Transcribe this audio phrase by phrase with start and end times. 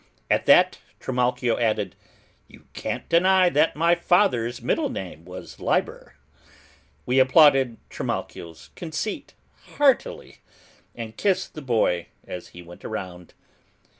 [0.31, 1.95] At that Trimalchio added,
[2.47, 6.15] "You can't deny that my father's middle name was Liber!"
[7.05, 9.35] We applauded Trimalchio's conceit
[9.77, 10.39] heartily,
[10.95, 13.35] and kissed the boy as he went around.